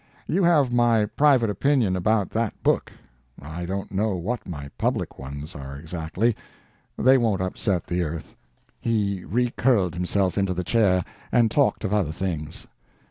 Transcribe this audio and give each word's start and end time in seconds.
You 0.25 0.43
have 0.43 0.73
my 0.73 1.05
private 1.05 1.51
opinion 1.51 1.95
about 1.95 2.31
that 2.31 2.63
book. 2.63 2.91
I 3.39 3.67
don't 3.67 3.91
know 3.91 4.15
what 4.15 4.47
my 4.47 4.71
public 4.75 5.19
ones 5.19 5.53
are 5.53 5.77
exactly. 5.77 6.35
They 6.97 7.19
won't 7.19 7.39
upset 7.39 7.85
the 7.85 8.01
earth." 8.01 8.35
He 8.79 9.23
recurled 9.23 9.93
himself 9.93 10.39
into 10.39 10.55
the 10.55 10.63
chair 10.63 11.03
and 11.31 11.51
talked 11.51 11.83
of 11.83 11.93
other 11.93 12.11
things. 12.11 12.65